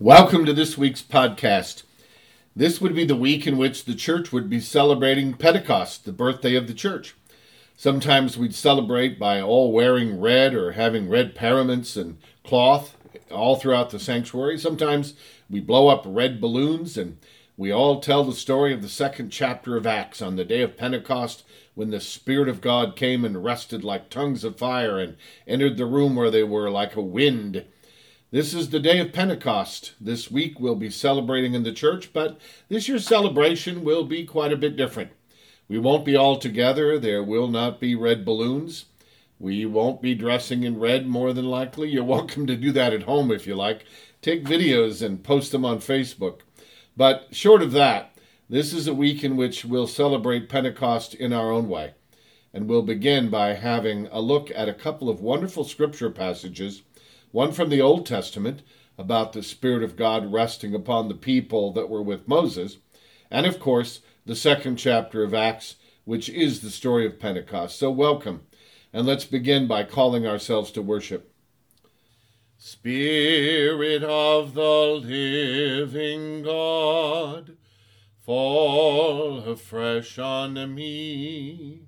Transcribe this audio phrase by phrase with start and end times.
[0.00, 1.82] Welcome to this week's podcast.
[2.54, 6.54] This would be the week in which the church would be celebrating Pentecost, the birthday
[6.54, 7.16] of the church.
[7.76, 12.96] Sometimes we'd celebrate by all wearing red or having red paraments and cloth
[13.32, 14.56] all throughout the sanctuary.
[14.56, 15.14] Sometimes
[15.50, 17.18] we blow up red balloons and
[17.56, 20.76] we all tell the story of the second chapter of Acts on the day of
[20.76, 21.42] Pentecost
[21.74, 25.86] when the Spirit of God came and rested like tongues of fire and entered the
[25.86, 27.64] room where they were like a wind.
[28.30, 29.94] This is the day of Pentecost.
[29.98, 32.38] This week we'll be celebrating in the church, but
[32.68, 35.12] this year's celebration will be quite a bit different.
[35.66, 36.98] We won't be all together.
[36.98, 38.84] There will not be red balloons.
[39.38, 41.88] We won't be dressing in red, more than likely.
[41.88, 43.86] You're welcome to do that at home if you like.
[44.20, 46.40] Take videos and post them on Facebook.
[46.98, 48.14] But short of that,
[48.46, 51.94] this is a week in which we'll celebrate Pentecost in our own way.
[52.52, 56.82] And we'll begin by having a look at a couple of wonderful scripture passages
[57.30, 58.62] one from the Old Testament
[58.96, 62.78] about the Spirit of God resting upon the people that were with Moses,
[63.30, 67.78] and of course, the second chapter of Acts, which is the story of Pentecost.
[67.78, 68.42] So, welcome,
[68.92, 71.32] and let's begin by calling ourselves to worship.
[72.56, 77.56] Spirit of the living God,
[78.24, 81.87] fall afresh on me.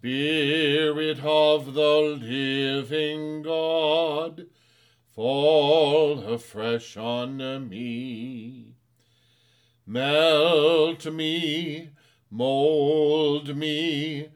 [0.00, 4.46] Spirit of the living God,
[5.14, 8.76] fall afresh on me.
[9.86, 11.90] Melt me,
[12.30, 14.28] mold me,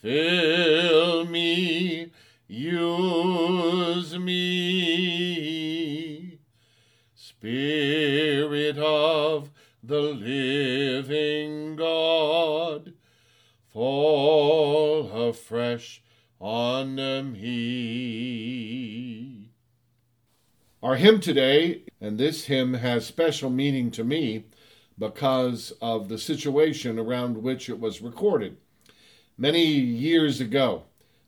[0.00, 2.10] fill me,
[2.48, 4.80] use me.
[7.14, 9.52] Spirit of
[9.84, 11.61] the living
[15.32, 16.02] afresh
[16.38, 16.96] on
[17.32, 18.68] me.
[20.82, 24.44] Our hymn today, and this hymn has special meaning to me
[24.98, 28.58] because of the situation around which it was recorded.
[29.38, 30.82] Many years ago,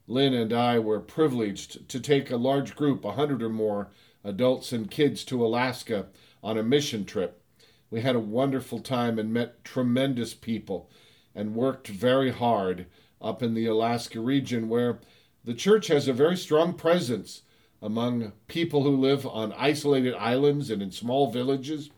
[0.07, 3.89] Lynn and I were privileged to take a large group, a hundred or more
[4.23, 6.09] adults and kids, to Alaska
[6.43, 7.41] on a mission trip.
[7.89, 10.91] We had a wonderful time and met tremendous people
[11.33, 12.85] and worked very hard
[13.25, 14.99] up in the Alaska region where
[15.43, 17.41] the church has a very strong presence
[17.81, 21.89] among people who live on isolated islands and in small villages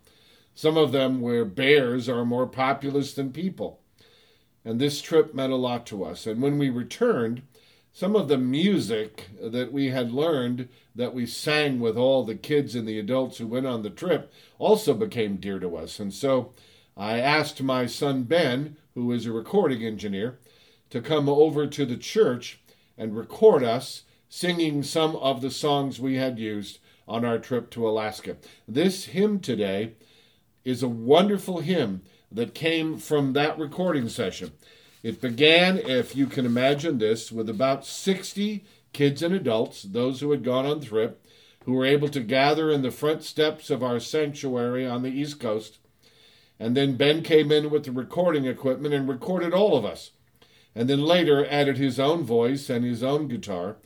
[0.57, 3.79] some of them where bears are more populous than people.
[4.65, 6.25] And this trip meant a lot to us.
[6.25, 7.43] And when we returned,
[7.93, 12.73] some of the music that we had learned that we sang with all the kids
[12.73, 15.99] and the adults who went on the trip also became dear to us.
[15.99, 16.53] And so
[16.97, 20.39] I asked my son Ben, who is a recording engineer,
[20.89, 22.59] to come over to the church
[22.97, 27.87] and record us singing some of the songs we had used on our trip to
[27.87, 28.37] Alaska.
[28.67, 29.93] This hymn today
[30.65, 34.51] is a wonderful hymn that came from that recording session.
[35.01, 40.31] It began, if you can imagine this, with about 60 kids and adults, those who
[40.31, 41.25] had gone on trip,
[41.63, 45.39] who were able to gather in the front steps of our sanctuary on the East
[45.39, 45.77] Coast.
[46.59, 50.11] And then Ben came in with the recording equipment and recorded all of us.
[50.77, 53.77] And then later added his own voice and his own guitar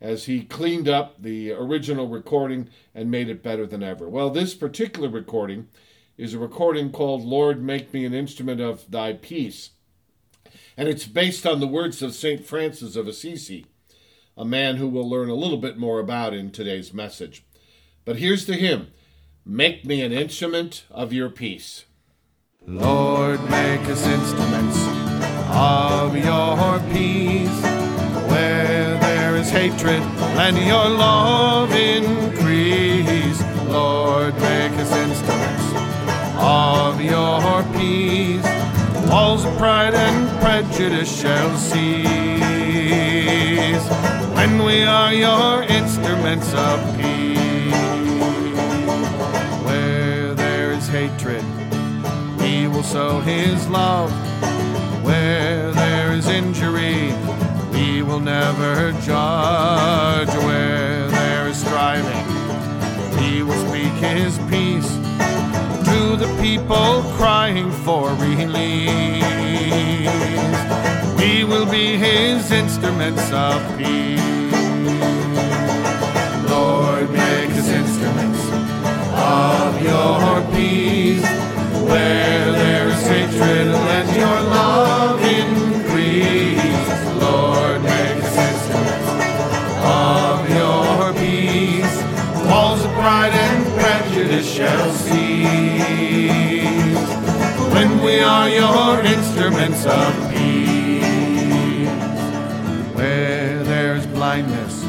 [0.00, 4.08] as he cleaned up the original recording and made it better than ever.
[4.08, 5.66] Well, this particular recording
[6.16, 9.70] is a recording called Lord, Make Me an Instrument of Thy Peace.
[10.76, 12.46] And it's based on the words of St.
[12.46, 13.66] Francis of Assisi,
[14.36, 17.44] a man who we'll learn a little bit more about in today's message.
[18.04, 18.92] But here's the hymn
[19.44, 21.86] Make me an instrument of your peace.
[22.64, 24.95] Lord, make us instruments
[25.56, 27.62] of your peace.
[28.30, 30.02] Where there is hatred,
[30.36, 33.40] let your love increase.
[33.68, 35.64] Lord, make us instruments
[36.38, 38.44] of your peace.
[39.10, 42.06] Walls of pride and prejudice shall cease
[44.34, 47.72] when we are your instruments of peace.
[49.64, 51.44] Where there is hatred,
[52.42, 54.12] he will sow his love.
[55.06, 57.12] Where there is injury,
[57.70, 60.34] we will never judge.
[60.44, 62.26] Where there is striving,
[63.20, 64.90] he will speak his peace
[65.86, 69.22] to the people crying for release.
[71.20, 74.20] We will be his instruments of peace.
[76.50, 78.42] Lord, make us instruments
[79.14, 81.24] of your peace.
[81.90, 84.15] Where there is hatred, let
[99.06, 101.06] instruments of peace.
[102.94, 104.84] Where there's blindness,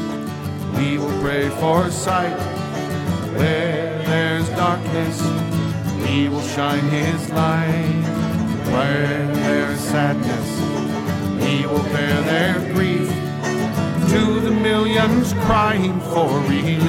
[0.76, 2.36] we will pray for sight.
[3.36, 5.22] Where there's darkness,
[6.02, 8.02] we will shine his light.
[8.72, 10.48] Where there's sadness,
[11.40, 13.08] we will bear their grief
[14.10, 16.88] to the millions crying for release.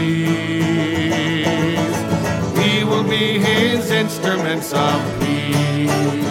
[2.58, 6.29] We will be his instruments of peace.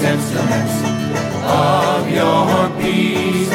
[0.00, 0.76] Us instruments
[1.44, 3.50] of your peace.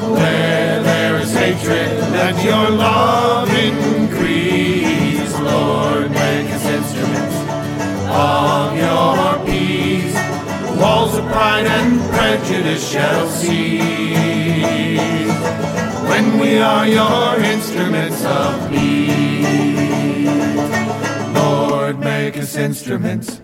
[0.00, 5.38] Where there is hatred, let your love increase.
[5.40, 7.36] Lord, make us instruments
[8.08, 10.14] of your peace.
[10.80, 13.80] Walls of pride and prejudice shall cease
[16.08, 20.26] when we are your instruments of peace.
[21.34, 23.40] Lord, make us instruments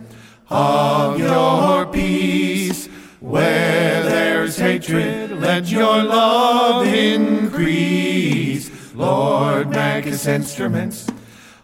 [0.48, 2.88] of your peace.
[3.20, 8.70] Where there's hatred, let your love increase.
[8.94, 11.06] Lord, make us instruments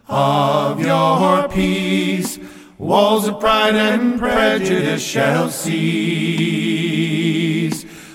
[0.07, 2.39] of your peace.
[2.77, 6.93] Walls of pride and prejudice shall cease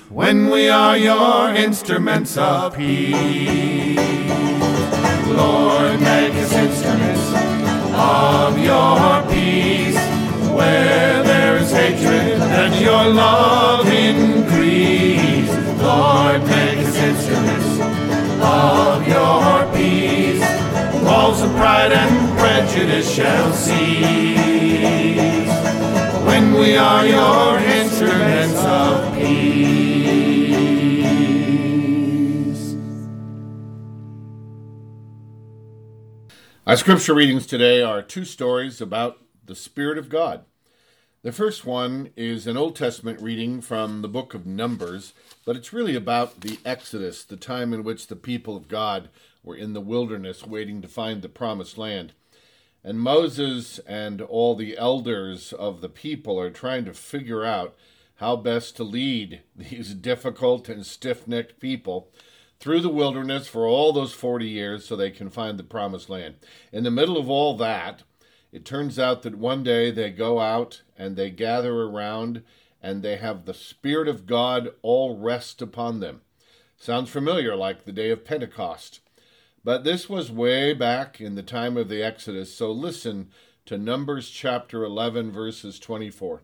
[0.09, 3.97] when we are your instruments of peace.
[5.27, 7.33] Lord, make us instruments
[7.95, 9.88] of your peace.
[10.59, 15.49] Where there is hatred, let your love increase.
[15.81, 17.79] Lord, make us instruments
[18.43, 20.43] of your peace.
[21.05, 24.49] Walls of pride and prejudice shall cease
[26.27, 29.39] when we are your instruments of peace.
[36.67, 40.45] Our scripture readings today are two stories about the Spirit of God.
[41.23, 45.15] The first one is an Old Testament reading from the book of Numbers,
[45.47, 49.09] but it's really about the Exodus, the time in which the people of God
[49.43, 52.13] were in the wilderness waiting to find the promised land.
[52.85, 57.75] And Moses and all the elders of the people are trying to figure out
[58.17, 62.11] how best to lead these difficult and stiff necked people
[62.61, 66.35] through the wilderness for all those 40 years so they can find the promised land.
[66.71, 68.03] In the middle of all that,
[68.53, 72.43] it turns out that one day they go out and they gather around
[72.83, 76.23] and they have the Spirit of God all rest upon them.
[76.77, 79.01] Sounds familiar, like the day of Pentecost.
[79.65, 83.31] But this was way back in the time of the Exodus, so listen
[83.67, 86.43] to Numbers chapter 11, verses 24.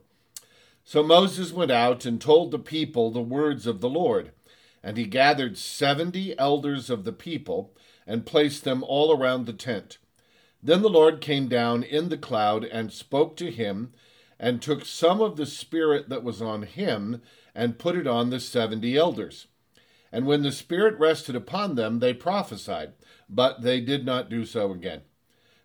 [0.84, 4.32] So Moses went out and told the people the words of the Lord.
[4.82, 7.72] And he gathered seventy elders of the people
[8.06, 9.96] and placed them all around the tent.
[10.64, 13.92] Then the Lord came down in the cloud and spoke to him,
[14.40, 17.22] and took some of the Spirit that was on him
[17.54, 19.46] and put it on the seventy elders.
[20.10, 22.94] And when the Spirit rested upon them, they prophesied,
[23.28, 25.02] but they did not do so again.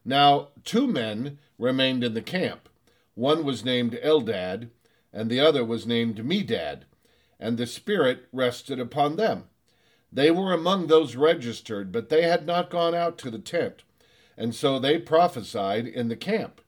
[0.03, 2.67] Now, two men remained in the camp.
[3.15, 4.69] One was named Eldad,
[5.13, 6.83] and the other was named Medad
[7.39, 9.45] and the Spirit rested upon them.
[10.11, 13.83] They were among those registered, but they had not gone out to the tent,
[14.39, 16.61] and so they prophesied in the camp.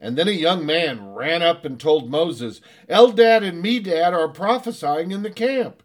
[0.00, 5.10] And then a young man ran up and told Moses, Eldad and Medad are prophesying
[5.10, 5.82] in the camp.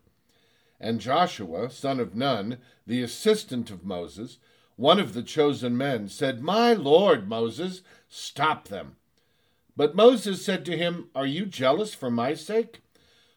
[0.79, 4.37] And Joshua, son of Nun, the assistant of Moses,
[4.75, 8.95] one of the chosen men, said, My Lord, Moses, stop them.
[9.75, 12.81] But Moses said to him, Are you jealous for my sake?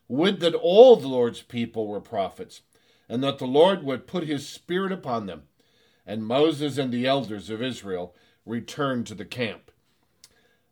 [0.07, 2.61] Would that all the Lord's people were prophets,
[3.09, 5.45] and that the Lord would put his spirit upon them.
[6.07, 8.15] And Moses and the elders of Israel
[8.47, 9.71] returned to the camp.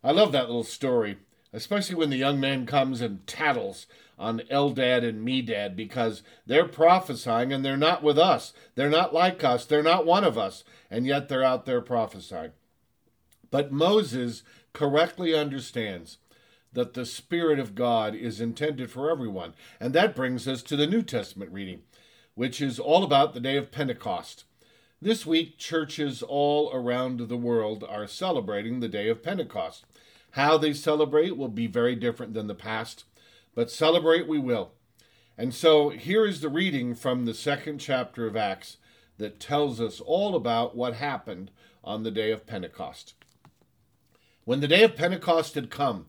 [0.02, 1.18] I love that little story,
[1.52, 3.86] especially when the young man comes and tattles
[4.18, 8.52] on Eldad and Medad because they're prophesying and they're not with us.
[8.74, 9.64] They're not like us.
[9.64, 10.64] They're not one of us.
[10.90, 12.52] And yet they're out there prophesying.
[13.50, 14.42] But Moses
[14.72, 16.18] correctly understands
[16.72, 19.54] that the Spirit of God is intended for everyone.
[19.80, 21.82] And that brings us to the New Testament reading,
[22.34, 24.44] which is all about the day of Pentecost.
[25.00, 29.84] This week, churches all around the world are celebrating the day of Pentecost.
[30.32, 33.04] How they celebrate will be very different than the past,
[33.54, 34.72] but celebrate we will.
[35.36, 38.78] And so here is the reading from the second chapter of Acts
[39.18, 41.52] that tells us all about what happened
[41.84, 43.14] on the day of Pentecost.
[44.44, 46.06] When the day of Pentecost had come,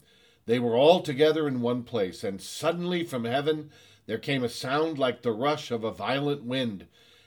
[0.48, 3.69] they were all together in one place, and suddenly from heaven
[4.08, 6.88] there came a sound like the rush of a violent wind,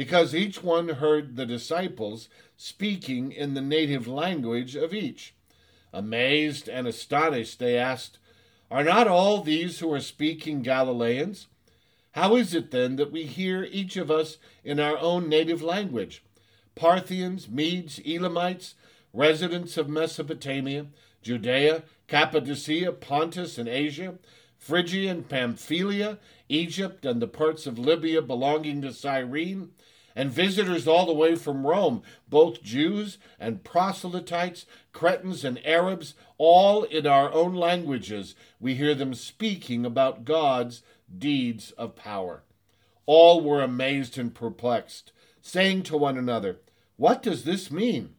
[0.00, 5.34] because each one heard the disciples speaking in the native language of each.
[5.92, 8.18] Amazed and astonished, they asked,
[8.70, 11.48] Are not all these who are speaking Galileans?
[12.12, 16.24] How is it then that we hear each of us in our own native language?
[16.74, 18.76] Parthians, Medes, Elamites,
[19.12, 20.86] residents of Mesopotamia,
[21.20, 24.14] Judea, Cappadocia, Pontus, and Asia,
[24.56, 29.72] Phrygia and Pamphylia, Egypt, and the parts of Libya belonging to Cyrene,
[30.14, 36.84] and visitors all the way from Rome, both Jews and proselytes, Cretans and Arabs, all
[36.84, 40.82] in our own languages, we hear them speaking about God's
[41.16, 42.42] deeds of power.
[43.06, 46.60] All were amazed and perplexed, saying to one another,
[46.96, 48.14] What does this mean?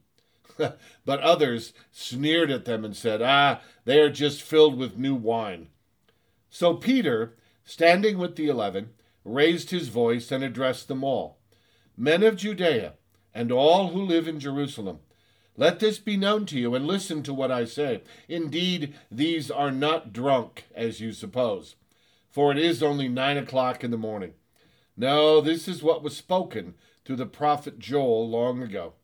[0.56, 5.68] but others sneered at them and said, Ah, they are just filled with new wine.
[6.50, 8.90] So Peter, standing with the eleven,
[9.24, 11.38] raised his voice and addressed them all
[11.96, 12.94] Men of Judea,
[13.34, 15.00] and all who live in Jerusalem,
[15.56, 18.02] let this be known to you, and listen to what I say.
[18.28, 21.76] Indeed, these are not drunk, as you suppose
[22.32, 24.32] for it is only nine o'clock in the morning.
[24.96, 28.94] No, this is what was spoken through the prophet Joel long ago.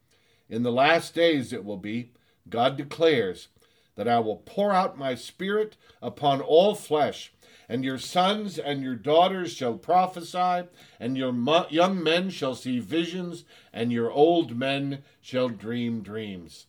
[0.48, 2.12] In the last days it will be,
[2.48, 3.48] God declares,
[3.96, 7.32] that I will pour out my spirit upon all flesh,
[7.68, 10.66] and your sons and your daughters shall prophesy,
[10.98, 11.34] and your
[11.70, 16.66] young men shall see visions, and your old men shall dream dreams.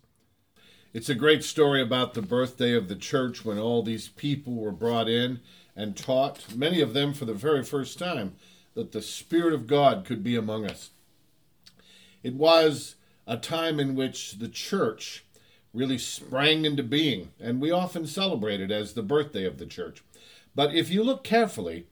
[0.91, 4.71] It's a great story about the birthday of the church when all these people were
[4.71, 5.39] brought in
[5.75, 8.35] and taught, many of them for the very first time,
[8.73, 10.89] that the Spirit of God could be among us.
[12.23, 12.95] It was
[13.27, 15.23] a time in which the church
[15.73, 20.01] really sprang into being, and we often celebrate it as the birthday of the church.
[20.55, 21.87] But if you look carefully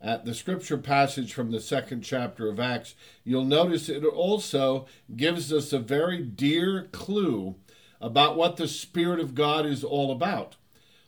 [0.00, 5.52] at the scripture passage from the second chapter of Acts, you'll notice it also gives
[5.52, 7.56] us a very dear clue
[8.00, 10.56] about what the Spirit of God is all about.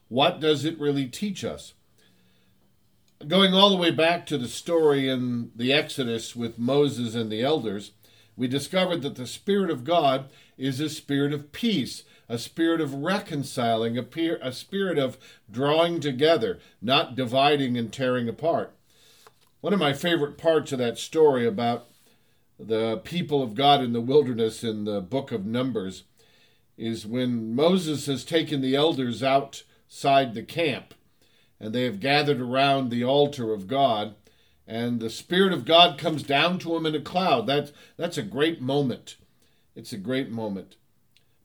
[0.08, 1.74] What does it really teach us?
[3.28, 7.42] going all the way back to the story in the Exodus with Moses and the
[7.42, 7.92] elders,
[8.36, 12.94] we discovered that the Spirit of God is a spirit of peace, a spirit of
[12.94, 14.04] reconciling, a,
[14.40, 15.18] a spirit of
[15.50, 18.74] drawing together, not dividing and tearing apart.
[19.60, 21.86] One of my favorite parts of that story about
[22.58, 26.04] the people of God in the wilderness in the book of Numbers
[26.76, 30.94] is when Moses has taken the elders outside the camp
[31.60, 34.14] and they have gathered around the altar of God,
[34.66, 37.46] and the Spirit of God comes down to them in a cloud.
[37.46, 39.16] That's, that's a great moment.
[39.74, 40.76] It's a great moment.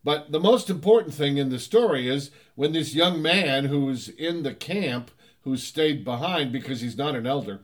[0.09, 4.41] But the most important thing in the story is when this young man who's in
[4.41, 5.11] the camp,
[5.43, 7.59] who stayed behind because he's not an elder,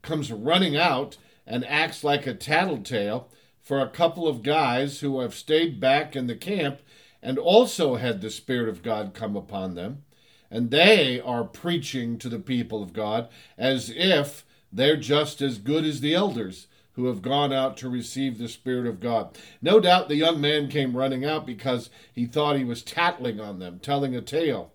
[0.00, 3.28] comes running out and acts like a tattletale
[3.60, 6.82] for a couple of guys who have stayed back in the camp
[7.20, 10.04] and also had the Spirit of God come upon them.
[10.52, 13.28] And they are preaching to the people of God
[13.58, 16.67] as if they're just as good as the elders
[16.98, 19.38] who have gone out to receive the Spirit of God.
[19.62, 23.60] No doubt the young man came running out because he thought he was tattling on
[23.60, 24.72] them, telling a tale.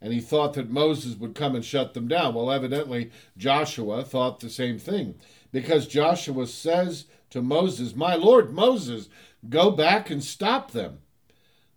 [0.00, 2.34] And he thought that Moses would come and shut them down.
[2.34, 5.16] Well, evidently, Joshua thought the same thing
[5.50, 9.08] because Joshua says to Moses, My Lord Moses,
[9.48, 11.00] go back and stop them.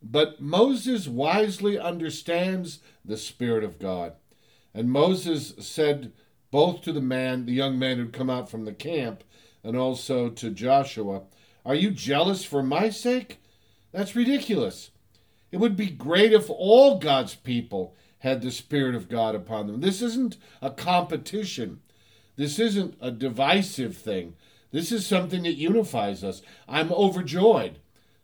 [0.04, 4.14] But Moses wisely understands the Spirit of God.
[4.72, 6.12] And Moses said
[6.52, 9.24] both to the man, the young man who'd come out from the camp,
[9.64, 11.24] and also to Joshua,
[11.66, 13.42] Are you jealous for my sake?
[13.92, 14.92] That's ridiculous.
[15.52, 19.82] It would be great if all God's people had the Spirit of God upon them.
[19.82, 21.82] This isn't a competition.
[22.36, 24.36] This isn't a divisive thing.
[24.72, 26.42] This is something that unifies us.
[26.68, 27.80] I'm overjoyed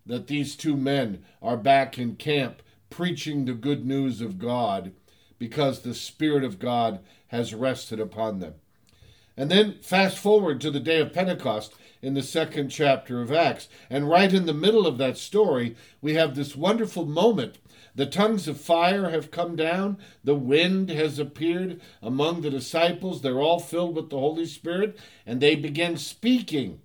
[0.05, 4.93] that these two men are back in camp preaching the good news of God
[5.39, 8.55] because the Spirit of God has rested upon them.
[9.37, 13.67] And then fast forward to the day of Pentecost in the second chapter of Acts.
[13.89, 17.57] And right in the middle of that story, we have this wonderful moment.
[17.95, 23.21] The tongues of fire have come down, the wind has appeared among the disciples.
[23.21, 26.81] They're all filled with the Holy Spirit, and they begin speaking.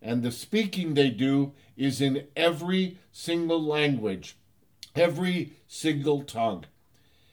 [0.00, 4.36] And the speaking they do is in every single language
[4.94, 6.64] Every single tongue.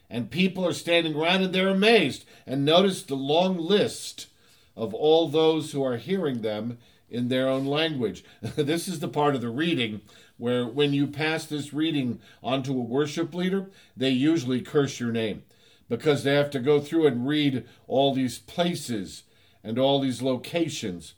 [0.10, 2.25] And people are standing around and they're amazed.
[2.48, 4.27] And notice the long list
[4.79, 6.77] of all those who are hearing them
[7.09, 8.24] in their own language.
[8.55, 10.00] this is the part of the reading
[10.38, 15.43] where, when you pass this reading onto a worship leader, they usually curse your name
[15.89, 19.24] because they have to go through and read all these places
[19.65, 21.13] and all these locations.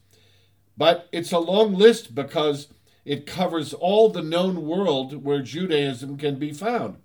[0.75, 2.69] But it's a long list because
[3.05, 6.97] it covers all the known world where Judaism can be found.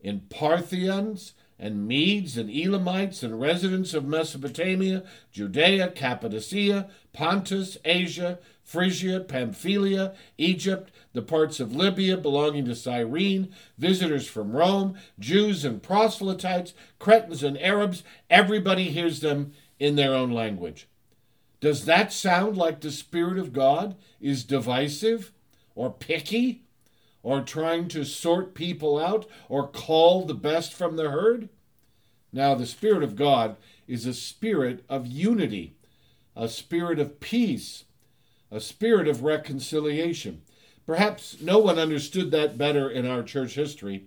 [0.00, 9.20] In Parthians and Medes and Elamites and residents of Mesopotamia, Judea, Cappadocia, Pontus, Asia, Phrygia,
[9.20, 13.48] Pamphylia, Egypt, the parts of Libya belonging to Cyrene,
[13.78, 20.30] visitors from Rome, Jews and proselytes, Cretans and Arabs, everybody hears them in their own
[20.30, 20.86] language.
[21.60, 25.32] Does that sound like the Spirit of God is divisive
[25.74, 26.62] or picky
[27.28, 31.50] or trying to sort people out or call the best from the herd?
[32.32, 35.76] Now, the Spirit of God is a spirit of unity,
[36.34, 37.84] a spirit of peace,
[38.50, 40.40] a spirit of reconciliation.
[40.86, 44.06] Perhaps no one understood that better in our church history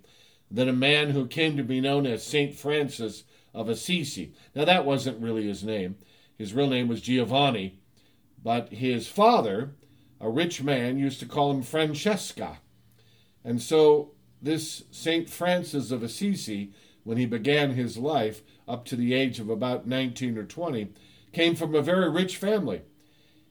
[0.49, 2.55] than a man who came to be known as St.
[2.55, 3.23] Francis
[3.53, 4.33] of Assisi.
[4.55, 5.95] Now, that wasn't really his name.
[6.39, 7.77] His real name was Giovanni,
[8.43, 9.75] but his father,
[10.19, 12.57] a rich man, used to call him Francesco.
[13.43, 15.29] And so this St.
[15.29, 16.71] Francis of Assisi,
[17.03, 20.93] when he began his life up to the age of about 19 or 20,
[21.31, 22.81] came from a very rich family.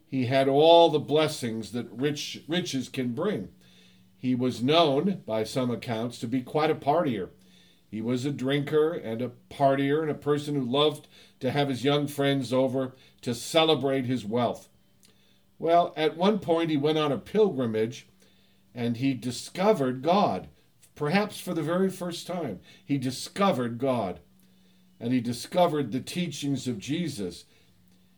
[0.06, 3.48] He had all the blessings that rich riches can bring.
[4.16, 7.30] He was known, by some accounts, to be quite a partier.
[7.88, 11.08] He was a drinker and a partier and a person who loved
[11.40, 14.68] to have his young friends over to celebrate his wealth.
[15.58, 18.06] Well, at one point he went on a pilgrimage
[18.74, 20.48] and he discovered God.
[20.94, 24.20] Perhaps for the very first time, he discovered God.
[24.98, 27.44] And he discovered the teachings of Jesus.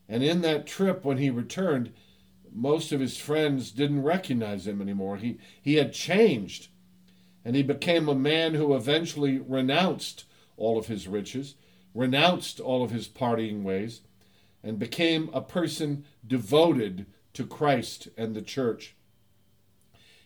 [0.08, 1.92] And in that trip, when he returned,
[2.52, 5.16] most of his friends didn't recognize him anymore.
[5.16, 6.68] He, he had changed.
[7.44, 10.24] And he became a man who eventually renounced
[10.56, 11.54] all of his riches
[11.94, 14.00] renounced all of his partying ways,
[14.62, 18.94] and became a person devoted to Christ and the church.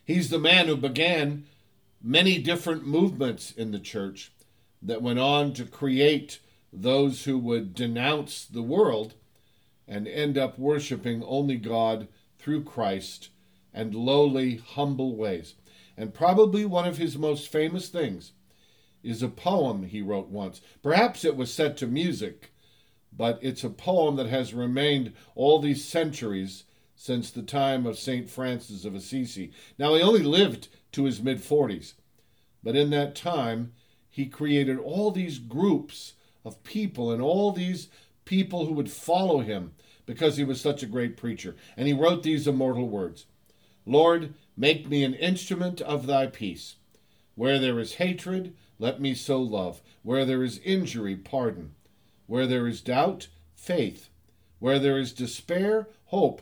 [0.07, 1.47] He's the man who began
[2.01, 4.31] many different movements in the church
[4.81, 6.39] that went on to create
[6.71, 9.15] those who would denounce the world
[9.85, 12.07] and end up worshiping only God
[12.39, 13.31] through Christ
[13.73, 15.55] and lowly, humble ways.
[15.97, 18.31] And probably one of his most famous things
[19.03, 20.61] is a poem he wrote once.
[20.81, 22.53] Perhaps it was set to music,
[23.11, 26.63] but it's a poem that has remained all these centuries
[26.97, 28.29] since the time of St.
[28.29, 29.51] Francis of Assisi.
[29.77, 31.93] Now, he only lived to his mid 40s,
[32.63, 33.71] but in that time,
[34.09, 37.87] he created all these groups of people and all these
[38.25, 39.73] people who would follow him
[40.07, 41.55] because he was such a great preacher.
[41.77, 43.27] And he wrote these immortal words
[43.85, 46.75] Lord, make me an instrument of thy peace.
[47.35, 49.81] Where there is hatred, let me so love.
[50.01, 51.75] Where there is injury, pardon.
[52.25, 54.09] Where there is doubt, faith.
[54.59, 56.41] Where there is despair, hope.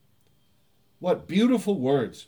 [1.01, 2.27] What beautiful words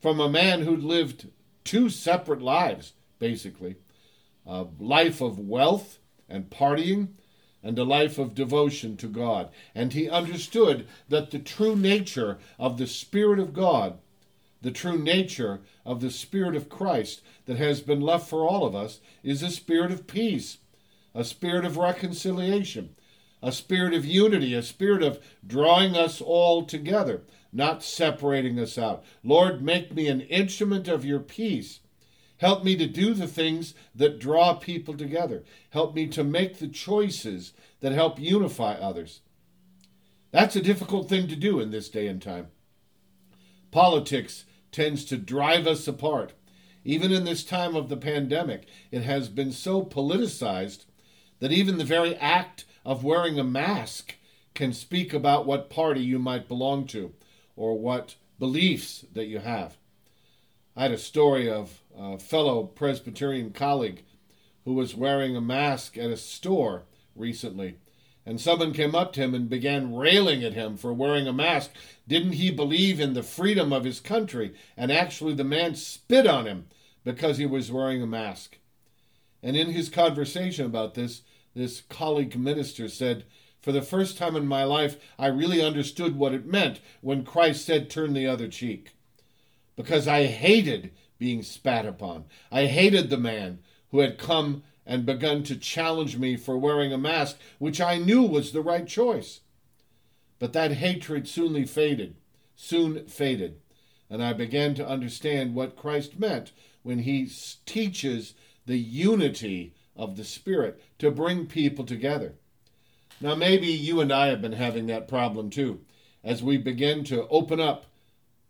[0.00, 1.30] from a man who lived
[1.64, 3.74] two separate lives, basically
[4.46, 5.98] a life of wealth
[6.28, 7.08] and partying,
[7.64, 9.50] and a life of devotion to God.
[9.74, 13.98] And he understood that the true nature of the Spirit of God
[14.62, 18.74] the true nature of the Spirit of Christ that has been left for all of
[18.74, 20.58] us is a spirit of peace,
[21.14, 22.94] a spirit of reconciliation,
[23.42, 27.22] a spirit of unity, a spirit of drawing us all together,
[27.52, 29.04] not separating us out.
[29.22, 31.80] Lord, make me an instrument of your peace.
[32.38, 35.44] Help me to do the things that draw people together.
[35.70, 39.20] Help me to make the choices that help unify others.
[40.32, 42.48] That's a difficult thing to do in this day and time.
[43.70, 46.32] Politics tends to drive us apart.
[46.84, 50.86] Even in this time of the pandemic, it has been so politicized
[51.38, 54.16] that even the very act of wearing a mask
[54.54, 57.12] can speak about what party you might belong to
[57.56, 59.76] or what beliefs that you have.
[60.76, 64.02] I had a story of a fellow Presbyterian colleague
[64.64, 66.84] who was wearing a mask at a store
[67.14, 67.76] recently.
[68.24, 71.70] And someone came up to him and began railing at him for wearing a mask.
[72.06, 74.54] Didn't he believe in the freedom of his country?
[74.76, 76.66] And actually, the man spit on him
[77.04, 78.58] because he was wearing a mask.
[79.42, 81.22] And in his conversation about this,
[81.54, 83.24] this colleague minister said,
[83.62, 87.64] For the first time in my life, I really understood what it meant when Christ
[87.64, 88.90] said, Turn the other cheek.
[89.76, 92.24] Because I hated being spat upon.
[92.50, 96.98] I hated the man who had come and begun to challenge me for wearing a
[96.98, 99.40] mask, which I knew was the right choice.
[100.40, 102.16] But that hatred soon faded,
[102.56, 103.60] soon faded,
[104.10, 106.50] and I began to understand what Christ meant
[106.82, 107.30] when he
[107.64, 108.34] teaches
[108.66, 112.34] the unity of the Spirit to bring people together.
[113.22, 115.80] Now, maybe you and I have been having that problem too,
[116.24, 117.86] as we begin to open up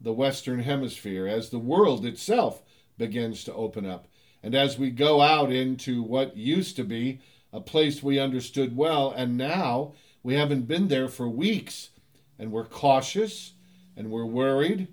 [0.01, 2.63] the Western Hemisphere, as the world itself
[2.97, 4.09] begins to open up.
[4.43, 7.21] And as we go out into what used to be
[7.53, 11.91] a place we understood well, and now we haven't been there for weeks,
[12.39, 13.53] and we're cautious
[13.95, 14.89] and we're worried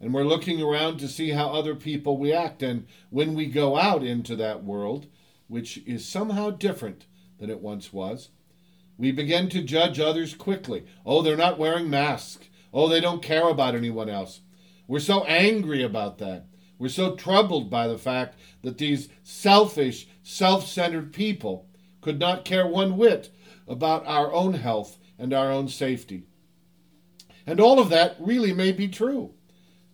[0.00, 2.60] and we're looking around to see how other people react.
[2.60, 5.06] And when we go out into that world,
[5.46, 7.06] which is somehow different
[7.38, 8.30] than it once was,
[9.02, 10.84] we begin to judge others quickly.
[11.04, 12.48] Oh, they're not wearing masks.
[12.72, 14.42] Oh, they don't care about anyone else.
[14.86, 16.46] We're so angry about that.
[16.78, 21.66] We're so troubled by the fact that these selfish, self centered people
[22.00, 23.30] could not care one whit
[23.66, 26.22] about our own health and our own safety.
[27.44, 29.34] And all of that really may be true.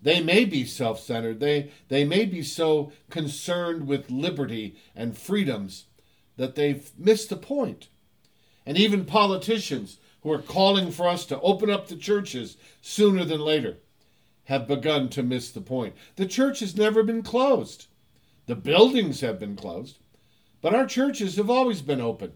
[0.03, 5.87] They may be self centered, they, they may be so concerned with liberty and freedoms
[6.37, 7.89] that they've missed the point.
[8.69, 13.41] And even politicians who are calling for us to open up the churches sooner than
[13.41, 13.79] later
[14.45, 15.95] have begun to miss the point.
[16.17, 17.87] The church has never been closed.
[18.45, 19.97] The buildings have been closed,
[20.61, 22.33] but our churches have always been open.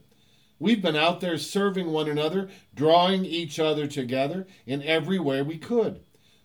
[0.58, 5.58] We've been out there serving one another, drawing each other together in every way we
[5.58, 6.00] could.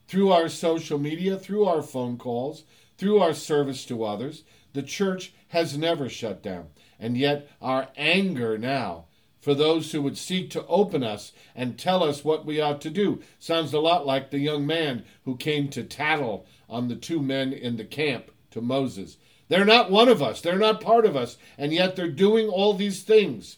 [0.10, 2.65] Through our social media, through our phone calls,
[2.97, 6.67] through our service to others, the church has never shut down.
[7.00, 9.06] And yet, our anger now
[9.48, 12.90] for those who would seek to open us and tell us what we ought to
[12.90, 13.22] do.
[13.40, 17.54] Sounds a lot like the young man who came to tattle on the two men
[17.54, 19.16] in the camp to Moses.
[19.48, 22.74] They're not one of us, they're not part of us, and yet they're doing all
[22.74, 23.56] these things.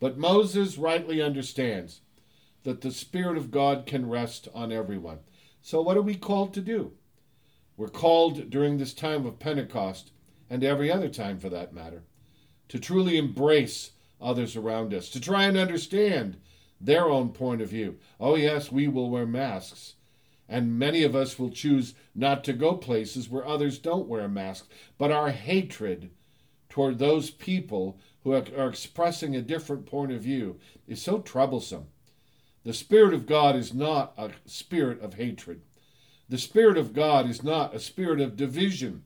[0.00, 2.00] But Moses rightly understands
[2.64, 5.20] that the Spirit of God can rest on everyone.
[5.62, 6.94] So, what are we called to do?
[7.76, 10.10] We're called during this time of Pentecost,
[10.50, 12.02] and every other time for that matter,
[12.70, 16.36] to truly embrace others around us, to try and understand
[16.80, 17.96] their own point of view.
[18.20, 19.94] Oh, yes, we will wear masks.
[20.48, 24.68] And many of us will choose not to go places where others don't wear masks.
[24.96, 26.10] But our hatred
[26.68, 31.86] toward those people who are expressing a different point of view is so troublesome.
[32.64, 35.62] The Spirit of God is not a spirit of hatred.
[36.28, 39.04] The Spirit of God is not a spirit of division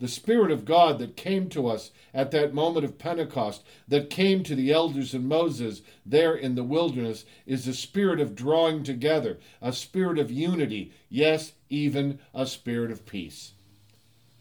[0.00, 4.42] the Spirit of God that came to us at that moment of Pentecost, that came
[4.42, 9.38] to the elders and Moses there in the wilderness, is a spirit of drawing together,
[9.60, 13.52] a spirit of unity, yes, even a spirit of peace.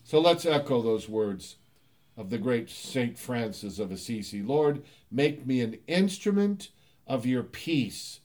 [0.03, 1.57] So let's echo those words
[2.17, 6.69] of the great Saint Francis of Assisi Lord, make me an instrument
[7.05, 8.21] of your peace.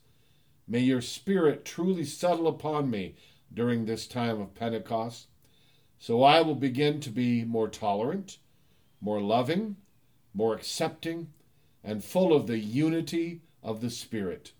[0.66, 3.16] May your Spirit truly settle upon me
[3.52, 5.26] during this time of Pentecost.
[6.06, 8.36] So I will begin to be more tolerant,
[9.00, 9.76] more loving,
[10.34, 11.28] more accepting,
[11.82, 14.52] and full of the unity of the Spirit.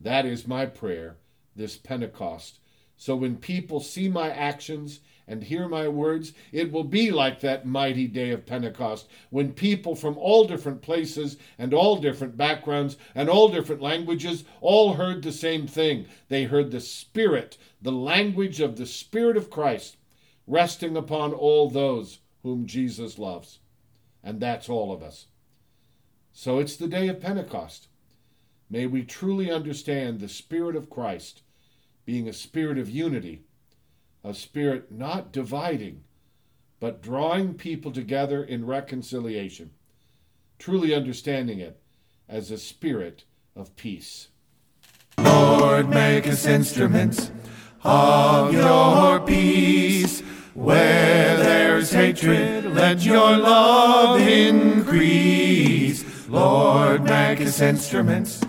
[0.00, 1.18] That is my prayer
[1.54, 2.58] this Pentecost.
[2.96, 4.98] So when people see my actions
[5.28, 9.94] and hear my words, it will be like that mighty day of Pentecost when people
[9.94, 15.30] from all different places and all different backgrounds and all different languages all heard the
[15.30, 16.06] same thing.
[16.26, 19.96] They heard the Spirit, the language of the Spirit of Christ
[20.50, 23.60] resting upon all those whom Jesus loves.
[24.22, 25.26] And that's all of us.
[26.32, 27.88] So it's the day of Pentecost.
[28.68, 31.42] May we truly understand the Spirit of Christ
[32.04, 33.42] being a spirit of unity,
[34.24, 36.02] a spirit not dividing,
[36.80, 39.70] but drawing people together in reconciliation,
[40.58, 41.80] truly understanding it
[42.28, 44.28] as a spirit of peace.
[45.18, 47.30] Lord, make us instruments
[47.84, 50.22] of your peace.
[50.54, 56.04] Where there's hatred, let your love increase.
[56.28, 58.40] Lord, make us instruments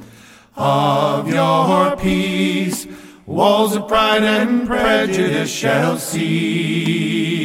[0.56, 2.88] of your peace.
[3.26, 7.42] Walls of pride and prejudice shall cease.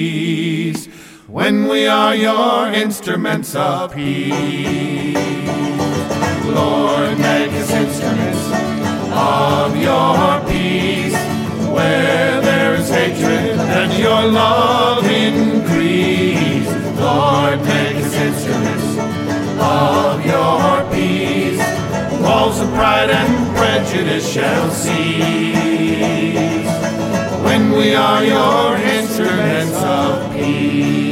[1.28, 5.14] when we are your instruments of peace.
[6.46, 8.50] Lord, make us instruments
[9.12, 11.14] of your peace.
[11.68, 12.35] Where
[12.86, 16.68] is hatred, let your love increase.
[16.98, 18.98] Lord, make us instruments
[19.60, 21.58] of your peace.
[22.20, 25.66] Walls of pride and prejudice shall cease
[27.44, 31.06] when we are your instruments of peace.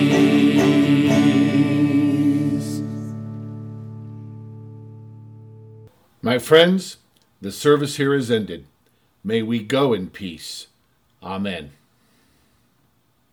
[6.22, 6.98] My friends,
[7.40, 8.66] the service here is ended.
[9.22, 10.68] May we go in peace.
[11.24, 11.72] Amen.